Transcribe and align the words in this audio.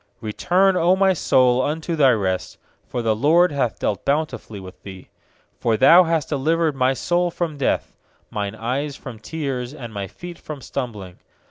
7Return, 0.19 0.75
O 0.75 0.95
my 0.95 1.13
soul, 1.13 1.61
unto 1.61 1.95
thy 1.95 2.09
rest; 2.09 2.57
For 2.87 3.03
the 3.03 3.15
LORD 3.15 3.51
hath 3.51 3.77
dealt 3.77 4.03
bountifully 4.03 4.59
with 4.59 4.81
thee. 4.81 5.09
8For 5.61 5.77
Thou 5.77 6.05
hast 6.05 6.29
delivered 6.29 6.75
my 6.75 6.95
soul 6.95 7.29
from 7.29 7.55
death, 7.55 7.95
Mine 8.31 8.55
eyes 8.55 8.95
from 8.95 9.19
tears, 9.19 9.75
And 9.75 9.93
my 9.93 10.07
feet 10.07 10.39
from 10.39 10.59
stumbling. 10.59 11.19